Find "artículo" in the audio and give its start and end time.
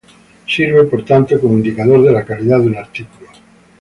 2.75-3.27